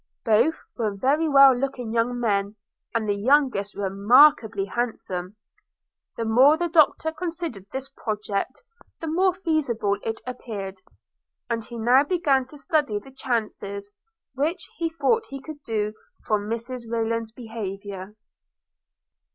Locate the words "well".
1.27-1.55